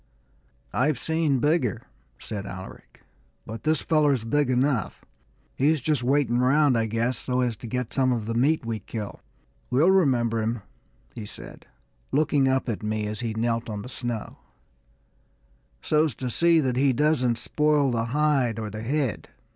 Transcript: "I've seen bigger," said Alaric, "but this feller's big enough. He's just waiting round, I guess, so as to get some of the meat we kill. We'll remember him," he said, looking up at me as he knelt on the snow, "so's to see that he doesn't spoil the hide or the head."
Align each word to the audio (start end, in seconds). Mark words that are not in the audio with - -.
"I've 0.73 0.97
seen 0.97 1.37
bigger," 1.37 1.83
said 2.17 2.47
Alaric, 2.47 3.03
"but 3.45 3.61
this 3.61 3.83
feller's 3.83 4.23
big 4.25 4.49
enough. 4.49 5.05
He's 5.55 5.79
just 5.79 6.01
waiting 6.01 6.39
round, 6.39 6.75
I 6.75 6.87
guess, 6.87 7.19
so 7.19 7.41
as 7.41 7.55
to 7.57 7.67
get 7.67 7.93
some 7.93 8.11
of 8.11 8.25
the 8.25 8.33
meat 8.33 8.65
we 8.65 8.79
kill. 8.79 9.21
We'll 9.69 9.91
remember 9.91 10.41
him," 10.41 10.63
he 11.13 11.27
said, 11.27 11.67
looking 12.11 12.47
up 12.47 12.67
at 12.67 12.81
me 12.81 13.05
as 13.05 13.19
he 13.19 13.35
knelt 13.35 13.69
on 13.69 13.83
the 13.83 13.89
snow, 13.89 14.39
"so's 15.83 16.15
to 16.15 16.31
see 16.31 16.59
that 16.61 16.77
he 16.77 16.93
doesn't 16.93 17.37
spoil 17.37 17.91
the 17.91 18.05
hide 18.05 18.57
or 18.57 18.71
the 18.71 18.81
head." 18.81 19.29